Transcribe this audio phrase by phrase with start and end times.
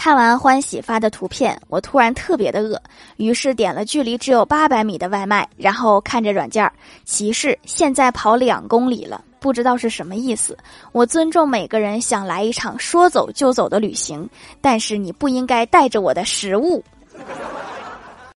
[0.00, 2.80] 看完欢喜发的图片，我突然特别的饿，
[3.18, 6.72] 于是点了距离只有八百米的外卖，然后看着软件儿
[7.04, 10.56] 提示现在跑两公里了，不知道是什么意思。
[10.92, 14.26] 我尊重每个人想来一场说走就走的旅行，
[14.62, 16.82] 但是你不应该带着我的食物。